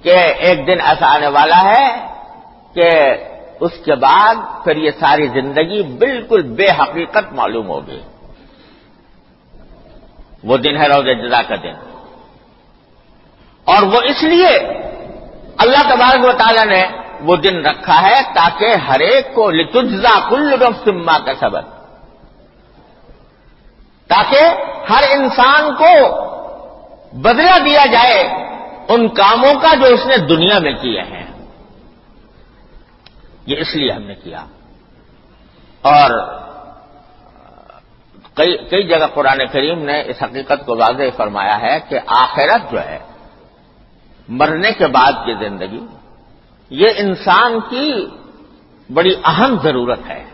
کہ 0.03 0.17
ایک 0.39 0.67
دن 0.67 0.77
ایسا 0.85 1.15
آنے 1.15 1.27
والا 1.27 1.63
ہے 1.63 2.07
کہ 2.75 2.91
اس 3.61 3.71
کے 3.85 3.95
بعد 3.95 4.35
پھر 4.65 4.77
یہ 4.77 4.91
ساری 5.01 5.29
زندگی 5.29 5.83
بالکل 5.83 6.43
بے 6.43 6.67
حقیقت 6.67 7.33
معلوم 7.33 7.69
ہوگی۔ 7.69 8.01
وہ 10.45 10.57
دن 10.57 10.77
ہے 10.77 10.89
روز 10.89 11.27
جزا 11.27 11.43
کا 11.43 11.55
دن۔ 11.55 11.75
اور 13.65 13.83
وہ 13.83 14.01
اس 14.05 14.23
لیے 14.23 14.57
اللہ 15.59 15.83
تبارک 15.83 16.25
و 16.25 16.33
تعالیٰ 16.33 16.67
نے 16.67 16.85
وہ 17.21 17.37
دن 17.37 17.67
رکھا 17.67 18.03
ہے 18.03 18.23
تاکہ 18.35 18.75
ہر 18.75 19.01
ایک 19.01 19.35
کو 19.35 19.51
لتجزا 19.51 20.29
کل 20.29 20.63
رفما 20.63 21.19
کا 21.19 21.33
سبب 21.41 21.82
تاکہ 24.13 24.45
ہر 24.93 25.03
انسان 25.11 25.75
کو 25.75 26.23
بدلا 27.13 27.59
دیا 27.59 27.87
جائے 27.87 28.25
ان 28.89 29.09
کاموں 29.09 29.61
کا 29.61 29.75
جو 29.75 29.95
اس 29.95 30.07
نے 30.07 30.17
دنیا 30.17 30.59
میں 30.59 30.73
کیے 30.73 31.03
ہیں 31.03 31.27
یہ 33.47 33.57
اس 33.57 33.77
لیے 33.77 33.93
ہم 33.93 34.03
نے 34.03 34.15
کیا۔ 34.15 34.45
اور 35.83 36.11
کئی 38.35 38.57
کئی 38.57 38.89
جگہ 38.89 39.07
قرآن 39.15 39.47
کریم 39.53 39.85
نے 39.85 40.01
اس 40.01 40.23
حقیقت 40.23 40.67
کو 40.67 40.77
واضح 40.77 41.03
فرمایا 41.17 41.61
ہے 41.61 41.79
کہ 41.89 41.99
آخرت 42.07 42.73
جو 42.73 42.81
ہے، 42.81 42.99
مرنے 44.29 44.73
کے 44.73 44.87
بعد 44.87 45.13
کی 45.27 45.35
زندگی، 45.35 45.87
یہ 46.71 46.89
انسان 46.97 47.61
کی 47.61 48.07
بڑی 48.93 49.15
اہم 49.25 49.57
ضرورت 49.63 50.01
ہے۔ 50.09 50.25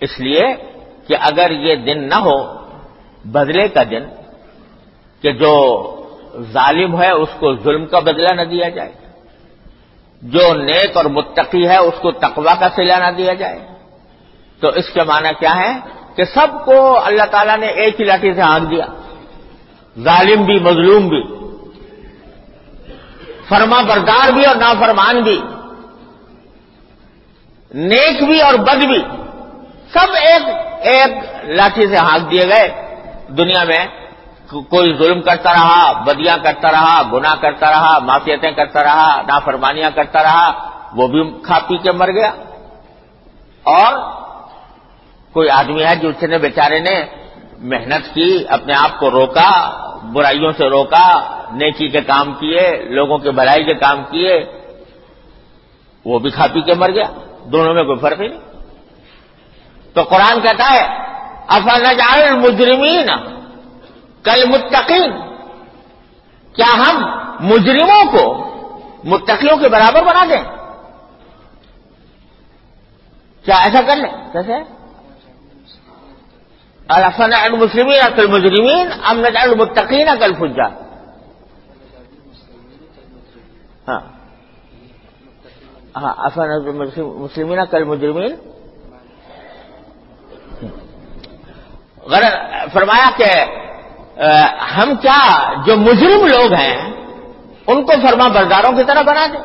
اس 0.00 0.20
لیے 0.20 0.46
کہ 1.10 1.16
اگر 1.20 1.50
یہ 1.50 1.76
دن 1.76 2.08
نہ 2.08 2.14
ہو، 2.14 2.66
بدلے 3.24 3.68
کا 3.68 3.82
دن، 3.82 4.04
کہ 5.22 5.32
جو 5.32 5.54
ظالم 6.52 7.02
ہے 7.02 7.10
اس 7.10 7.28
کو 7.38 7.56
ظلم 7.56 7.86
کا 7.86 7.98
بدلہ 7.98 8.34
نہ 8.34 8.42
دیا 8.42 8.68
جائے، 8.68 8.92
جو 10.22 10.54
نیک 10.54 10.96
اور 10.96 11.04
متقی 11.04 11.68
ہے 11.68 11.76
اس 11.76 11.94
کو 12.00 12.10
تقوا 12.10 12.54
کا 12.54 12.68
سلا 12.76 13.10
نہ 13.10 13.16
دیا 13.16 13.34
جائے۔ 13.34 13.58
تو 14.60 14.68
اس 14.68 14.88
کے 14.94 15.02
معنی 15.02 15.28
کیا 15.38 15.56
ہے؟ 15.56 15.78
کہ 16.16 16.24
سب 16.24 16.64
کو 16.64 17.04
اللہ 17.04 17.22
تعالیٰ 17.30 17.58
نے 17.58 17.66
ایک 17.66 18.00
ہی 18.00 18.04
لاٹھی 18.04 18.34
سے 18.34 18.40
ہانک 18.40 18.70
دیا۔ 18.70 18.86
ظالم 19.98 20.44
بھی، 20.44 20.60
مظلوم 20.60 21.08
بھی 21.08 21.22
فرما 23.48 23.82
بردار 23.82 24.32
بھی 24.32 24.44
اور 24.44 24.56
نافرمان 24.56 25.22
بھی، 25.22 25.40
نیک 27.74 28.24
بھی 28.24 28.40
اور 28.40 28.54
بد 28.54 28.84
بھی۔ 28.84 29.19
سب 29.92 30.06
ایک 30.10 30.42
ایک 30.80 31.10
لاٹھی 31.44 31.86
سے 31.86 31.96
ہانک 31.96 32.30
دیے 32.30 32.44
گئے۔ 32.44 32.96
دنیا 33.28 33.64
میں 33.64 33.86
کوئی 34.70 34.94
ظلم 34.94 35.22
کرتا 35.22 35.52
رہا، 35.52 35.92
بدیاں 35.92 36.36
کرتا 36.42 36.72
رہا، 36.72 37.02
گناہ 37.12 37.34
کرتا 37.34 37.70
رہا، 37.70 37.98
معافیتیں 37.98 38.50
کرتا 38.50 38.82
رہا، 38.82 39.22
نافرمانیاں 39.22 39.90
کرتا 39.94 40.22
رہا، 40.22 40.70
وہ 40.96 41.08
بھی 41.08 41.40
کھا 41.42 41.58
پی 41.58 41.76
کے 41.76 41.92
مر 41.92 42.10
گیا۔ 42.10 42.32
اور 43.62 44.12
کوئی 45.32 45.48
آدمی 45.48 45.84
ہے 45.84 45.96
جس 45.96 46.22
نے 46.22 46.38
بیچارے 46.38 46.78
نے 46.78 47.04
محنت 47.58 48.14
کی، 48.14 48.44
اپنے 48.48 48.72
آپ 48.74 49.00
کو 49.00 49.10
روکا، 49.10 49.70
برائیوں 50.02 50.50
سے 50.50 50.64
روکا، 50.64 51.38
نیکی 51.52 51.88
کے 51.88 52.00
کام 52.00 52.34
کیے، 52.34 52.82
لوگوں 52.82 53.18
کے 53.18 53.30
بھلائی 53.30 53.64
کے 53.64 53.74
کام 53.74 54.04
کیے، 54.10 54.44
وہ 56.04 56.18
بھی 56.18 56.30
کھا 56.30 56.46
پی 56.52 56.60
کے 56.60 56.74
مر 56.74 56.90
گیا۔ 56.90 57.06
دونوں 57.44 57.74
میں 57.74 57.82
کوئی 57.82 57.98
فرق 57.98 58.20
ہی 58.20 58.28
نہیں۔ 58.28 58.49
تو 59.94 60.02
قرآن 60.02 60.40
کہتا 60.40 60.70
ہے 60.72 60.86
افن 61.48 61.86
المجرمین 62.00 63.10
کل 64.22 64.44
متقین 64.48 65.12
کیا 66.54 66.72
ہم 66.74 67.04
مجرموں 67.40 68.02
کو 68.12 68.24
متقیوں 69.04 69.56
کے 69.56 69.68
برابر 69.68 70.02
بنا 70.02 70.24
دیں؟ 70.28 70.42
کیا 73.44 73.56
ایسا 73.56 73.82
کر 73.86 73.96
لیں؟ 73.96 74.10
کیسے؟ 74.32 74.62
افن 76.88 77.32
المسلمین 77.32 78.00
کل 78.16 78.26
مجرمین 78.26 78.88
ام 79.04 79.18
نجعل 79.18 79.50
المتقین 79.50 80.08
کل 80.18 80.34
فجا 80.34 80.66
ہاں۔ 83.88 84.00
ہاں 85.96 86.14
افن 86.16 86.50
المسلمین 86.50 87.58
کل 87.70 87.84
مجرمین 87.84 88.36
فرمایا 92.72 93.10
کہ 93.16 93.44
ہم 94.76 94.94
کیا 94.94 95.52
جو 95.66 95.76
مجرم 95.76 96.26
لوگ 96.26 96.52
ہیں، 96.52 96.92
ان 97.66 97.84
کو 97.84 97.92
فرما 98.08 98.28
برداروں 98.28 98.72
کی 98.72 98.84
طرح 98.84 99.02
بنا 99.02 99.26
دیں؟ 99.26 99.40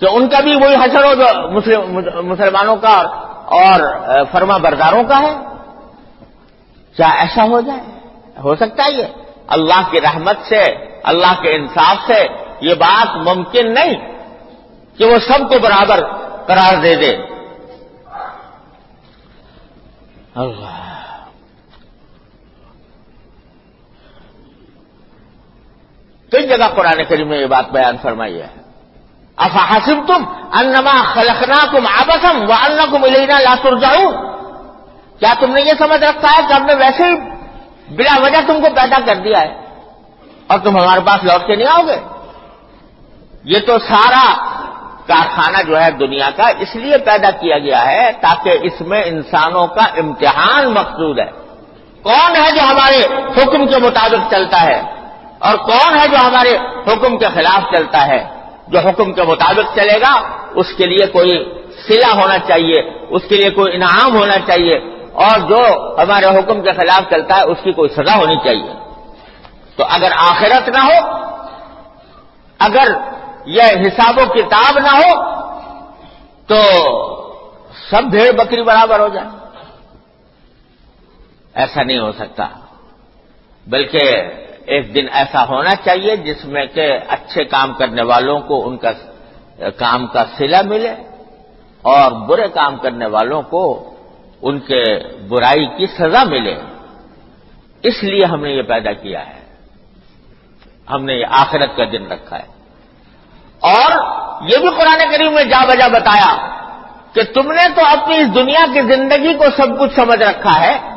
کہ 0.00 0.06
ان 0.10 0.28
کا 0.28 0.40
بھی 0.40 0.54
وہی 0.54 0.74
حشر 0.74 1.04
ہو 1.04 1.14
جو 1.14 1.52
مسلمانوں 2.22 2.76
کا 2.76 2.94
اور 3.46 3.80
فرما 4.32 4.56
برداروں 4.56 5.04
کا 5.04 5.22
ہے۔ 5.22 5.36
کیا 6.96 7.08
ایسا 7.08 7.44
ہو 7.44 7.60
جائے؟ 7.60 7.80
ہو 8.44 8.54
سکتا 8.54 8.84
ہے 8.84 8.92
یہ؟ 8.92 9.04
اللہ 9.46 9.90
کی 9.90 10.00
رحمت 10.00 10.36
سے، 10.48 10.62
اللہ 11.04 11.42
کے 11.42 11.50
انصاف 11.50 11.96
سے 12.06 12.26
یہ 12.60 12.74
بات 12.74 13.16
ممکن 13.16 13.74
نہیں 13.74 13.94
کہ 14.98 15.04
وہ 15.04 15.16
سب 15.16 15.48
کو 15.48 15.58
برابر 15.58 16.00
قرار 16.46 16.76
دے 16.82 16.94
دے۔ 16.94 17.16
اللہ۔ 20.34 20.93
کئی 26.34 26.46
جگہ 26.46 26.68
قرآن 26.74 27.04
کریم 27.08 27.28
میں 27.28 27.38
یہ 27.38 27.46
بات 27.46 27.70
بیان 27.70 27.96
فرمائی 28.02 28.42
ہے۔ 28.42 28.48
افا 29.36 29.76
حسب 29.76 30.06
تم 30.06 30.24
انما 30.52 31.02
خلقنا 31.02 31.66
کم 31.72 31.86
آبسم 31.86 32.50
و 32.50 32.52
ان 32.52 32.90
کو 32.90 32.98
ملینا 32.98 33.38
لاتر 33.38 33.76
جاؤ 33.76 34.10
کیا 35.18 35.32
تم 35.40 35.52
نے 35.52 35.62
یہ 35.62 35.72
سمجھ 35.78 36.04
رکھا 36.04 36.28
ہے 36.28 36.46
کہ 36.48 36.52
ہم 36.52 36.66
نے 36.66 36.74
ویسے 36.74 37.04
ہی 37.04 37.16
بلا 37.88 38.20
وجہ 38.22 38.36
تم 38.46 38.60
کو 38.60 38.68
پیدا 38.74 38.96
کر 39.06 39.14
دیا 39.14 39.40
ہے 39.40 39.54
اور 40.46 40.58
تم 40.58 40.76
ہمارے 40.76 41.00
پاس 41.00 41.24
لوٹ 41.24 41.46
کے 41.46 41.56
نہیں 41.56 41.68
آؤ 41.68 41.86
گے؟ 41.86 41.98
یہ 43.44 43.58
تو 43.66 43.78
سارا 43.78 44.34
کارخانہ 45.06 45.62
جو 45.62 45.82
ہے 45.82 45.90
دنیا 45.90 46.30
کا 46.36 46.46
اس 46.58 46.76
لیے 46.76 46.98
پیدا 46.98 47.30
کیا 47.30 47.58
گیا 47.58 47.86
ہے 47.86 48.12
تاکہ 48.20 48.58
اس 48.62 48.80
میں 48.80 49.02
انسانوں 49.04 49.66
کا 49.66 49.84
امتحان 49.98 50.66
مقصود 50.66 51.18
ہے۔ 51.18 51.30
کون 52.02 52.36
ہے 52.36 52.50
جو 52.50 52.60
ہمارے 52.60 53.06
حکم 53.30 53.66
کے 53.66 53.78
مطابق 53.78 54.30
چلتا 54.30 54.62
ہے؟ 54.62 54.93
اور 55.38 55.56
کون 55.56 55.98
ہے 55.98 56.08
جو 56.08 56.16
ہمارے 56.16 56.56
حکم 56.86 57.18
کے 57.18 57.26
خلاف 57.34 57.76
چلتا 57.76 58.06
ہے؟ 58.06 58.24
جو 58.68 58.78
حکم 58.78 59.12
کے 59.12 59.22
مطابق 59.22 59.76
چلے 59.76 60.00
گا، 60.00 60.14
اس 60.54 60.66
کے 60.76 60.86
لیے 60.86 61.06
کوئی 61.06 61.60
سلا 61.86 62.12
ہونا 62.12 62.38
چاہیے، 62.38 62.80
اس 63.10 63.22
کے 63.28 63.36
لیے 63.36 63.50
کوئی 63.50 63.74
انعام 63.74 64.16
ہونا 64.16 64.38
چاہیے، 64.46 64.76
اور 65.12 65.40
جو 65.40 65.60
ہمارے 66.02 66.26
حکم 66.38 66.62
کے 66.62 66.72
خلاف 66.72 67.10
چلتا 67.10 67.36
ہے، 67.36 67.42
اس 67.42 67.58
کی 67.64 67.72
کوئی 67.72 67.88
سزا 67.88 68.16
ہونی 68.16 68.36
چاہیے۔ 68.36 68.72
تو 69.76 69.84
اگر 69.90 70.12
آخرت 70.16 70.68
نہ 70.68 70.78
ہو، 70.78 70.98
اگر 72.58 72.92
یہ 73.46 73.62
حساب 73.62 74.18
و 74.18 74.32
کتاب 74.32 74.78
نہ 74.78 74.96
ہو، 74.96 75.34
تو 76.46 76.60
سب 77.90 78.02
بھیڑ 78.02 78.30
بکری 78.32 78.62
برابر 78.62 79.00
ہو 79.00 79.08
جائے۔ 79.08 79.26
ایسا 81.54 81.82
نہیں 81.82 81.98
ہو 81.98 82.12
سکتا، 82.12 82.46
بلکہ 83.66 84.22
ایک 84.66 84.94
دن 84.94 85.06
ایسا 85.12 85.44
ہونا 85.48 85.74
چاہیے 85.74 86.16
جس 86.16 86.44
میں 86.44 86.66
کہ 86.66 86.98
اچھے 87.08 87.44
کام 87.44 87.72
کرنے 87.72 88.02
والوں 88.02 88.40
کو 88.40 88.68
ان 88.68 88.76
کا 88.76 88.90
کام 89.76 90.06
کا 90.06 90.24
سلا 90.38 90.62
ملے 90.62 90.90
اور 91.82 92.12
برے 92.12 92.48
کام 92.48 92.76
کرنے 92.76 93.06
والوں 93.06 93.42
کو 93.42 93.94
ان 94.42 94.60
کے 94.60 94.84
برائی 95.28 95.66
کی 95.66 95.86
سزا 95.86 96.24
ملے۔ 96.24 96.54
اس 97.82 98.04
لیے 98.04 98.24
ہم 98.24 98.42
نے 98.42 98.50
یہ 98.50 98.62
پیدا 98.62 98.92
کیا 98.92 99.26
ہے۔ 99.26 99.44
ہم 100.90 101.04
نے 101.04 101.14
یہ 101.14 101.26
آخرت 101.30 101.76
کا 101.76 101.84
دن 101.84 102.12
رکھا 102.12 102.38
ہے۔ 102.38 102.54
اور 103.60 103.90
یہ 104.42 104.58
بھی 104.58 104.68
قرآن 104.68 104.98
کریم 105.10 105.34
میں 105.34 105.44
جا 105.44 105.64
بجا 105.64 105.88
بتایا 105.88 106.48
کہ 107.12 107.22
تم 107.34 107.52
نے 107.52 107.68
تو 107.76 107.82
اپنی 107.86 108.16
اس 108.16 108.34
دنیا 108.34 108.66
کی 108.74 108.80
زندگی 108.80 109.34
کو 109.34 109.44
سب 109.56 109.80
کچھ 109.80 109.94
سمجھ 109.94 110.22
رکھا 110.22 110.60
ہے۔ 110.60 110.93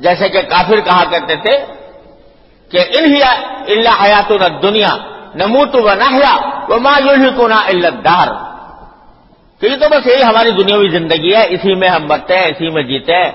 جیسے 0.00 0.28
کہ 0.28 0.42
کافر 0.42 0.80
کہا 0.80 1.04
کرتے 1.10 1.36
تھے 1.36 1.64
کہ 2.70 2.78
انہیا 2.98 3.30
اللہ 3.68 4.04
حیات 4.04 4.32
دنیا 4.62 4.96
نموت 5.34 5.76
و 5.76 5.94
نہیا 5.94 6.36
وہ 6.68 6.78
ماں 6.78 7.00
یوں 7.00 7.32
کو 7.36 7.48
نہ 7.48 7.90
دار 8.04 8.28
کہ 9.60 9.66
یہ 9.66 9.76
تو 9.76 9.88
بس 9.88 10.06
یہی 10.06 10.22
ہماری 10.22 10.50
دنیاوی 10.50 10.88
زندگی 10.88 11.34
ہے، 11.34 11.46
اسی 11.48 11.74
میں 11.74 11.88
ہم 11.88 12.06
مرتے 12.06 12.38
ہیں، 12.38 12.46
اسی 12.46 12.68
میں 12.70 12.82
جیتے 12.82 13.14
ہیں، 13.14 13.30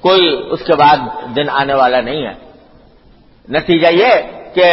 کوئی 0.00 0.42
اس 0.50 0.60
کے 0.66 0.74
بعد 0.74 0.96
دن 1.36 1.50
آنے 1.50 1.74
والا 1.74 2.00
نہیں 2.00 2.26
ہے۔ 2.26 2.32
نتیجہ 3.48 3.88
یہ 3.88 4.10
کہ 4.54 4.72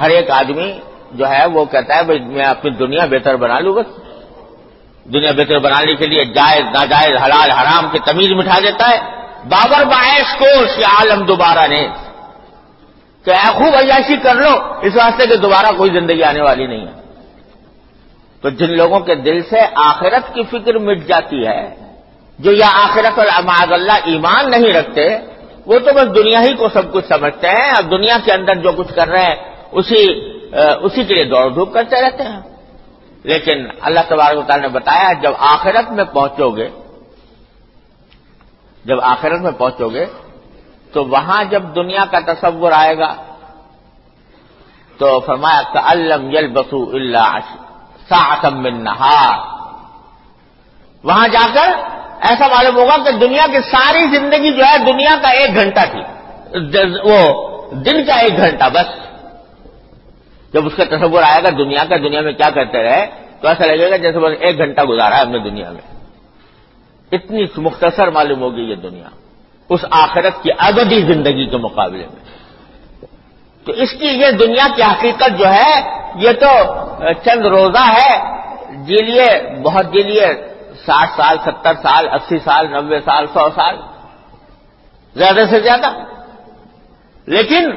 ہر 0.00 0.10
ایک 0.10 0.30
آدمی 0.30 0.80
جو 1.12 1.28
ہے 1.28 1.46
وہ 1.46 1.64
کہتا 1.64 1.96
ہے، 1.96 2.02
بھائی، 2.02 2.20
میں 2.20 2.44
اپنی 2.44 2.70
دنیا 2.70 3.06
بہتر 3.06 3.36
بنا 3.36 3.60
لوں 3.60 3.74
بس۔ 3.74 3.86
دنیا 5.04 5.32
بہتر 5.32 5.58
بنانے 5.58 5.94
کے 5.94 6.06
لیے 6.06 6.24
جائز، 6.24 6.62
ناجائز، 6.62 7.22
حلال، 7.24 7.50
حرام 7.50 7.88
کی 7.92 7.98
تمیز 7.98 8.30
مٹھا 8.30 8.58
دیتا 8.58 8.88
ہے۔ 8.88 9.15
بابر 9.48 9.84
باعث 9.84 10.38
کو 10.38 10.64
عالم 10.84 11.24
دوبارہ 11.24 11.66
نے۔ 11.68 11.88
کہ 13.24 13.32
خوب 13.32 13.74
عیاشی 13.74 14.16
کر 14.16 14.34
لو، 14.34 14.50
اس 14.82 14.96
واسطے 14.96 15.26
کہ 15.26 15.36
دوبارہ 15.36 15.76
کوئی 15.76 15.90
زندگی 15.90 16.22
آنے 16.22 16.42
والی 16.42 16.66
نہیں 16.66 16.86
ہے۔ 16.86 16.92
تو 18.42 18.48
جن 18.48 18.76
لوگوں 18.76 19.00
کے 19.00 19.14
دل 19.14 19.42
سے 19.42 19.60
آخرت 19.74 20.34
کی 20.34 20.42
فکر 20.42 20.78
مٹ 20.78 20.98
جاتی 20.98 21.46
ہے، 21.46 21.74
جو 22.38 22.52
یا 22.52 22.68
آخرت 22.72 23.18
اور 23.18 23.26
اللہ 23.72 23.92
ایمان 23.92 24.50
نہیں 24.50 24.72
رکھتے، 24.72 25.18
وہ 25.66 25.78
تو 25.78 25.92
بس 25.94 26.16
دنیا 26.16 26.40
ہی 26.40 26.54
کو 26.54 26.68
سب 26.68 26.92
کچھ 26.92 27.06
سمجھتے 27.08 27.48
ہیں، 27.48 27.70
اور 27.70 27.82
دنیا 27.82 28.18
کے 28.24 28.32
اندر 28.32 28.54
جو 28.54 28.72
کچھ 28.72 28.94
کر 28.94 29.08
رہے 29.08 29.22
ہیں، 29.22 29.36
اسی 29.72 30.30
اسی 30.82 31.04
کے 31.04 31.14
لیے 31.14 31.24
دوڑ 31.24 31.50
دھوپ 31.50 31.74
کرتے 31.74 32.02
رہتے 32.02 32.22
ہیں۔ 32.22 32.40
لیکن 33.22 33.66
اللہ 33.80 34.00
تبارک 34.08 34.46
تعالیٰ 34.46 34.60
نے 34.60 34.68
بتایا 34.68 35.12
جب 35.12 35.32
آخرت 35.38 35.90
میں 35.90 36.04
پہنچو 36.04 36.50
گے 36.50 36.68
جب 38.86 39.00
آخرت 39.02 39.40
میں 39.40 39.50
پہنچو 39.50 39.88
گے، 39.88 40.06
تو 40.92 41.04
وہاں 41.04 41.44
جب 41.44 41.62
دنیا 41.62 42.04
کا 42.10 42.32
تصور 42.32 42.72
آئے 42.72 42.98
گا، 42.98 43.14
تو 44.98 45.20
فرمایا 45.20 45.62
کہ 45.72 45.78
الم 45.84 46.30
یل 46.30 46.52
بسو 46.52 46.96
اللہ 46.96 47.38
ساتم 48.08 48.66
نہار 48.66 49.38
وہاں 51.04 51.28
جا 51.28 51.46
کر 51.54 51.72
ایسا 52.20 52.46
معلوم 52.46 52.76
ہوگا 52.76 53.04
کہ 53.04 53.10
دنیا 53.10 53.46
کی 53.46 53.58
ساری 53.70 54.18
زندگی 54.18 54.52
جو 54.52 54.64
ہے، 54.64 54.78
دنیا 54.78 55.16
کا 55.22 55.28
ایک 55.28 55.54
گھنٹہ 55.54 55.80
تھی۔ 55.90 56.00
وہ 57.04 57.46
دن 57.70 58.04
کا 58.04 58.20
ایک 58.20 58.36
گھنٹہ 58.36 58.64
بس۔ 58.72 59.06
جب 60.52 60.66
اس 60.66 60.72
کا 60.76 60.84
تصور 60.84 61.22
آئے 61.22 61.42
گا، 61.42 61.48
دنیا 61.50 61.84
کا، 61.88 61.96
دنیا 61.96 62.20
میں 62.20 62.32
کیا 62.32 62.50
کرتے 62.50 62.82
رہے، 62.82 63.06
تو 63.40 63.48
ایسا 63.48 63.66
لگے 63.66 63.90
گا 63.90 63.96
جیسے 63.96 64.18
بس 64.18 64.32
ایک 64.40 64.58
گھنٹہ 64.58 64.80
گزارا 64.80 65.16
ہے 65.16 65.20
ہم 65.20 65.30
نے 65.30 65.38
دنیا 65.38 65.70
میں۔ 65.70 65.95
اتنی 67.12 67.44
مختصر 67.56 68.10
معلوم 68.10 68.40
ہوگی 68.40 68.62
یہ 68.62 68.74
دنیا، 68.74 69.08
اس 69.68 69.84
آخرت 69.90 70.42
کی 70.42 70.50
ابدی 70.58 71.00
زندگی 71.00 71.46
کے 71.46 71.56
مقابلے 71.56 72.06
میں۔ 72.06 72.24
تو 73.64 73.72
اس 73.72 73.92
کی 73.92 74.06
یہ 74.06 74.30
دنیا 74.30 74.66
کی 74.76 74.82
حقیقت 74.82 75.38
جو 75.38 75.48
ہے، 75.48 75.74
یہ 76.14 76.32
تو 76.32 76.52
چند 77.24 77.46
روزہ 77.46 77.84
ہے 77.92 78.12
جی 78.84 79.02
لیے 79.04 79.60
بہت 79.62 79.86
جی 79.92 80.02
لیے 80.02 80.26
ساٹھ 80.86 81.10
سال، 81.16 81.36
ستر 81.44 81.74
سال، 81.82 82.08
اسی 82.08 82.38
سال 82.38 82.66
نبے 82.66 83.00
سال، 83.00 83.26
سو 83.26 83.48
سال، 83.54 83.76
زیادہ 85.16 85.42
سے 85.50 85.60
زیادہ۔ 85.60 85.90
لیکن 87.26 87.70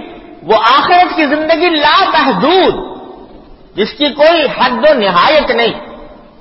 وہ 0.43 0.55
آخرت 0.55 1.15
کی 1.15 1.25
زندگی 1.25 1.69
لا 1.69 1.97
محدود 2.09 2.73
جس 3.75 3.93
کی 3.93 4.09
کوئی 4.13 4.41
حد 4.57 4.89
و 4.89 4.93
نہایت 4.93 5.51
نہیں، 5.51 5.73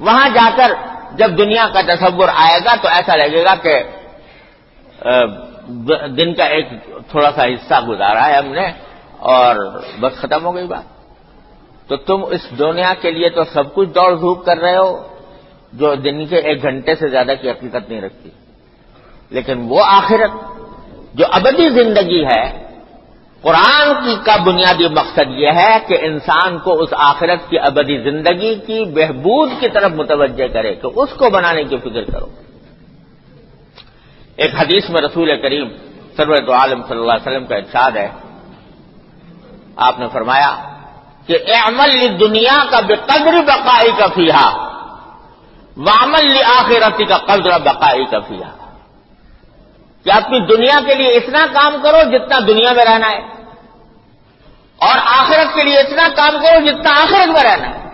وہاں 0.00 0.28
جا 0.28 0.48
کر 0.56 0.72
جب 1.12 1.38
دنیا 1.38 1.66
کا 1.72 1.80
تصور 1.94 2.28
آئے 2.34 2.60
گا 2.64 2.74
تو 2.82 2.88
ایسا 2.88 3.16
لگے 3.16 3.44
گا 3.44 3.54
کہ 3.54 3.82
دن 6.08 6.34
کا 6.34 6.44
ایک 6.44 6.66
تھوڑا 7.10 7.30
سا 7.34 7.44
حصہ 7.44 7.74
گزارا 7.88 8.28
ہے 8.28 8.32
ہم 8.32 8.46
نے 8.46 8.72
اور 9.18 9.56
بس 10.00 10.16
ختم 10.16 10.44
ہو 10.44 10.54
گئی 10.54 10.66
بات۔ 10.66 10.82
تو 11.88 11.96
تم 11.96 12.24
اس 12.30 12.58
دنیا 12.58 12.94
کے 13.00 13.10
لیے 13.10 13.28
تو 13.28 13.44
سب 13.44 13.74
کچھ 13.74 13.88
دوڑ 13.88 14.14
دھوپ 14.14 14.46
کر 14.46 14.58
رہے 14.58 14.76
ہو، 14.76 15.08
جو 15.72 15.94
دن 15.94 16.26
کے 16.26 16.36
ایک 16.36 16.62
گھنٹے 16.62 16.94
سے 16.94 17.08
زیادہ 17.08 17.32
کی 17.40 17.50
حقیقت 17.50 17.88
نہیں 17.88 18.00
رکھتی۔ 18.00 18.30
لیکن 19.30 19.66
وہ 19.68 19.84
آخرت 19.84 20.30
جو 21.14 21.24
ابدی 21.30 21.68
زندگی 21.68 22.24
ہے 22.24 22.67
قرآن 23.42 24.04
کی 24.04 24.16
کا 24.24 24.36
بنیادی 24.36 24.88
مقصد 24.88 25.30
یہ 25.30 25.50
ہے 25.54 25.78
کہ 25.86 25.98
انسان 26.00 26.58
کو 26.58 26.82
اس 26.82 26.88
آخرت 26.92 27.50
کی 27.50 27.58
ابدی 27.58 27.98
زندگی 27.98 28.54
کی 28.54 28.84
بہبود 28.84 29.50
کی 29.60 29.68
طرف 29.68 29.92
متوجہ 29.92 30.46
کرے، 30.46 30.74
کہ 30.74 30.88
اس 30.94 31.10
کو 31.16 31.30
بنانے 31.30 31.64
کی 31.64 31.76
فکر 31.76 32.04
کرو۔ 32.04 32.26
ایک 34.36 34.54
حدیث 34.54 34.90
میں 34.90 35.02
رسول 35.02 35.40
کریم 35.42 35.68
سرورت 36.16 36.48
عالم 36.48 36.82
صلی 36.82 36.98
اللہ 36.98 37.12
علیہ 37.12 37.28
وسلم 37.28 37.46
کا 37.46 37.56
ارشاد 37.56 37.90
ہے۔ 37.90 38.08
آپ 39.76 39.98
نے 39.98 40.06
فرمایا 40.12 40.52
کہ 41.26 41.38
عمل 41.66 42.20
دنیا 42.20 42.56
کا 42.70 42.80
بے 42.80 42.94
قدر 42.94 43.34
بقائی 43.46 43.90
کا 43.98 44.06
فیحا 44.06 44.48
وامل 45.76 46.42
آخرتی 46.56 47.04
کا 47.04 47.16
قدر 47.16 47.58
بقائی 47.58 48.04
کا 48.04 48.18
فیحا 48.18 48.57
کہ 50.08 50.16
اپنی 50.16 50.40
دنیا 50.40 50.80
کے 50.86 50.94
لیے 50.94 51.08
اتنا 51.08 51.46
کام 51.52 51.76
کرو 51.82 51.96
جتنا 52.10 52.38
دنیا 52.46 52.72
میں 52.72 52.84
رہنا 52.84 53.10
ہے 53.10 53.18
اور 54.76 54.98
آخرت 55.04 55.54
کے 55.54 55.62
لیے 55.62 55.78
اتنا 55.78 56.08
کام 56.16 56.42
کرو 56.42 56.64
جتنا 56.66 56.92
آخرت 56.92 57.28
میں 57.28 57.42
رہنا 57.42 57.68
ہے۔ 57.68 57.88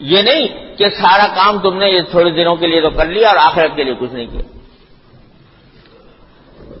یہ 0.00 0.22
نہیں 0.22 0.76
کہ 0.76 0.90
سارا 0.90 1.26
کام 1.34 1.58
تم 1.58 1.78
نے 1.78 1.88
یہ 1.88 2.00
تھوڑے 2.00 2.30
دنوں 2.30 2.56
کے 2.56 2.66
لیے 2.66 2.80
تو 2.80 2.90
کر 2.90 3.06
لیا 3.06 3.28
اور 3.28 3.36
آخرت 3.36 3.76
کے 3.76 3.82
لیے 3.82 3.94
کچھ 3.94 4.12
نہیں 4.12 4.26
کیا۔ 4.26 4.42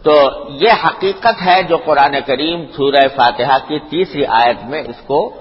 تو 0.04 0.44
یہ 0.48 0.72
حقیقت 0.86 1.46
ہے 1.46 1.62
جو 1.62 1.76
قرآن 1.76 2.16
کریم 2.26 2.64
سورہ 2.76 3.08
فاتحہ 3.16 3.58
کی 3.68 3.78
تیسری 3.78 4.26
آیت 4.26 4.64
میں 4.64 4.82
اس 4.82 4.96
کو 5.06 5.34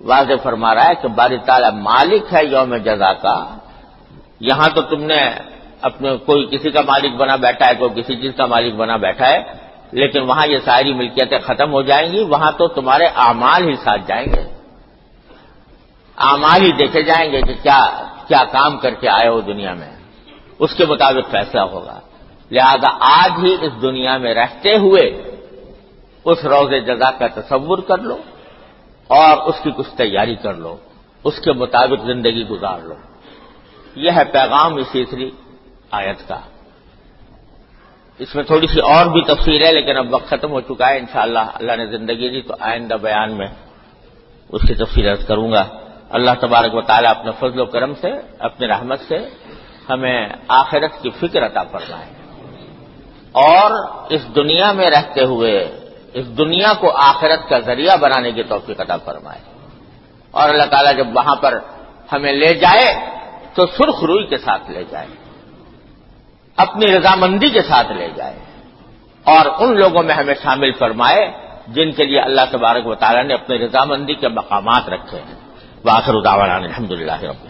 واضح 0.00 0.32
فرما 0.42 0.74
رہا 0.74 0.88
ہے 0.88 0.94
کہ 1.02 1.08
باری 1.08 1.38
تعالیٰ 1.38 1.72
مالک 1.72 2.34
ہے 2.34 2.44
یوم 2.44 2.76
جزا 2.76 3.12
کا۔ 3.12 3.58
یہاں 4.42 4.68
تو 4.74 4.82
تم 4.82 5.02
نے 5.02 5.30
اپنے 5.82 6.16
کوئی 6.16 6.46
کسی 6.46 6.70
کا 6.70 6.80
مالک 6.86 7.14
بنا 7.16 7.36
بیٹھا 7.36 7.68
ہے، 7.68 7.74
کوئی 7.78 8.02
کسی 8.02 8.16
چیز 8.16 8.30
کا 8.36 8.46
مالک 8.46 8.74
بنا 8.74 8.96
بیٹھا 8.96 9.28
ہے، 9.28 9.42
لیکن 9.92 10.22
وہاں 10.22 10.46
یہ 10.46 10.58
ساری 10.64 10.94
ملکیتیں 10.94 11.38
ختم 11.38 11.72
ہو 11.72 11.82
جائیں 11.82 12.12
گی، 12.12 12.22
وہاں 12.24 12.52
تو 12.58 12.68
تمہارے 12.68 13.04
اعمال 13.04 13.68
ہی 13.68 13.74
ساتھ 13.74 14.00
جائیں 14.06 14.26
گے۔ 14.26 14.52
اعمال 16.16 16.62
ہی 16.62 16.72
دیکھے 16.72 17.02
جائیں 17.02 17.32
گے 17.32 17.42
کہ 17.42 17.54
کیا 17.62 18.04
کیا 18.28 18.44
کام 18.44 18.78
کر 18.78 18.94
کے 18.94 19.08
آئے 19.08 19.28
ہو 19.28 19.40
دنیا 19.40 19.74
میں۔ 19.74 19.90
اس 20.58 20.74
کے 20.74 20.86
مطابق 20.86 21.30
فیصلہ 21.30 21.60
ہوگا۔ 21.60 22.00
لہذا 22.50 22.88
آج 23.00 23.32
ہی 23.44 23.54
اس 23.54 23.82
دنیا 23.82 24.16
میں 24.16 24.34
رہتے 24.34 24.76
ہوئے 24.76 25.02
اس 26.24 26.44
روز 26.44 26.86
جزا 26.86 27.10
کا 27.10 27.26
تصور 27.26 27.78
کر 27.78 27.98
لو 27.98 28.16
اور 29.08 29.36
اس 29.36 29.54
کی 29.62 29.70
کچھ 29.76 29.96
تیاری 29.96 30.34
کر 30.34 30.54
لو۔ 30.54 30.76
اس 31.24 31.40
کے 31.40 31.52
مطابق 31.52 32.06
زندگی 32.06 32.48
گزار 32.48 32.78
لو۔ 32.78 32.94
یہ 33.94 34.10
ہے 34.10 34.24
پیغام 34.24 34.74
اس 34.74 34.86
تیسری 34.92 35.30
آیت 35.90 36.28
کا۔ 36.28 36.38
اس 38.18 38.34
میں 38.34 38.44
تھوڑی 38.44 38.66
سی 38.66 38.80
اور 38.80 39.06
بھی 39.06 39.22
تفصیل 39.22 39.62
ہے، 39.62 39.72
لیکن 39.72 39.96
اب 39.96 40.14
وقت 40.14 40.26
ختم 40.26 40.50
ہو 40.50 40.60
چکا 40.60 40.88
ہے، 40.88 40.98
انشاءاللہ 40.98 41.38
اللہ 41.38 41.72
نے 41.76 41.86
زندگی 41.86 42.28
دی 42.28 42.40
تو 42.40 42.54
آئندہ 42.60 42.94
بیان 42.94 43.32
میں 43.32 43.46
اس 44.48 44.62
کی 44.68 44.74
تفصیل 44.74 45.14
کروں 45.16 45.52
گا۔ 45.52 45.64
اللہ 46.10 46.30
تبارک 46.40 46.74
و 46.74 46.80
تعالیٰ 46.80 47.10
اپنے 47.10 47.30
فضل 47.38 47.60
و 47.60 47.64
کرم 47.64 47.94
سے 47.94 48.10
اپنے 48.38 48.66
رحمت 48.66 49.00
سے 49.00 49.18
ہمیں 49.88 50.28
آخرت 50.48 51.02
کی 51.02 51.10
فکر 51.10 51.46
عطا 51.46 51.62
فرمائے۔ 51.62 52.06
اور 53.32 53.70
اس 54.10 54.34
دنیا 54.34 54.72
میں 54.72 54.90
رہتے 54.90 55.24
ہوئے، 55.24 55.80
اس 56.12 56.38
دنیا 56.38 56.72
کو 56.80 56.90
آخرت 56.96 57.48
کا 57.48 57.58
ذریعہ 57.58 57.96
بنانے 57.96 58.32
کی 58.32 58.42
توفیق 58.42 58.80
عطا 58.80 58.96
فرمائے۔ 58.96 59.40
اور 60.30 60.48
اللہ 60.48 60.64
تعالیٰ 60.70 60.96
جب 60.96 61.16
وہاں 61.16 61.36
پر 61.36 61.58
ہمیں 62.12 62.32
لے 62.32 62.54
جائے 62.54 63.21
تو 63.54 63.66
سرخ 63.66 64.04
روئی 64.04 64.26
کے 64.26 64.36
ساتھ 64.36 64.70
لے 64.70 64.84
جائے، 64.90 65.06
اپنی 66.56 66.86
رضامندی 66.86 67.48
کے 67.48 67.62
ساتھ 67.62 67.92
لے 67.92 68.08
جائے۔ 68.16 68.36
اور 69.24 69.46
ان 69.58 69.76
لوگوں 69.76 70.02
میں 70.02 70.14
ہمیں 70.14 70.34
شامل 70.42 70.72
فرمائے 70.72 71.32
جن 71.68 71.92
کے 71.92 72.04
لیے 72.04 72.20
اللہ 72.20 72.40
تبارک 72.50 72.86
و 72.86 72.94
تعالیٰ 72.94 73.24
نے 73.24 73.34
اپنی 73.34 73.58
رضامندی 73.58 74.14
کے 74.14 74.28
مقامات 74.28 74.88
رکھے 74.88 75.18
ہیں۔ 75.18 75.34
باخر 75.84 76.14
الحمد 76.14 76.90
للہ 76.90 77.20
رب 77.22 77.36